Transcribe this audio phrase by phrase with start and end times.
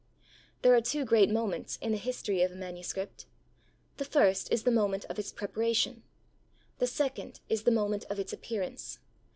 [0.63, 3.27] There are two great moments in the history of a manuscript.
[3.97, 6.01] The first is the moment of its preparation;
[6.79, 8.97] the second is the moment of its appearance.